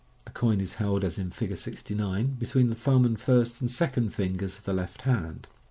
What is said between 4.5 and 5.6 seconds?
of the left hand.